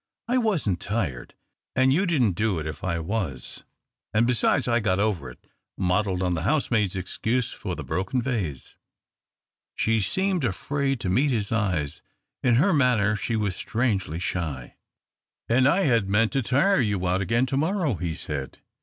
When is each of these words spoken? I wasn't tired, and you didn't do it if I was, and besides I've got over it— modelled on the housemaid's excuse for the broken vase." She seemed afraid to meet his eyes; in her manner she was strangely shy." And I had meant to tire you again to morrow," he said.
I 0.27 0.39
wasn't 0.39 0.79
tired, 0.79 1.35
and 1.75 1.93
you 1.93 2.07
didn't 2.07 2.31
do 2.31 2.57
it 2.57 2.65
if 2.65 2.83
I 2.83 2.97
was, 2.97 3.65
and 4.15 4.25
besides 4.25 4.67
I've 4.67 4.81
got 4.81 4.99
over 4.99 5.29
it— 5.29 5.45
modelled 5.77 6.23
on 6.23 6.33
the 6.33 6.41
housemaid's 6.41 6.95
excuse 6.95 7.51
for 7.53 7.75
the 7.75 7.83
broken 7.83 8.19
vase." 8.19 8.77
She 9.75 10.01
seemed 10.01 10.43
afraid 10.43 10.99
to 11.01 11.09
meet 11.09 11.29
his 11.29 11.51
eyes; 11.51 12.01
in 12.41 12.55
her 12.55 12.73
manner 12.73 13.15
she 13.15 13.35
was 13.35 13.55
strangely 13.55 14.17
shy." 14.17 14.75
And 15.47 15.67
I 15.67 15.81
had 15.81 16.09
meant 16.09 16.31
to 16.31 16.41
tire 16.41 16.79
you 16.79 17.05
again 17.05 17.45
to 17.45 17.55
morrow," 17.57 17.93
he 17.93 18.15
said. 18.15 18.57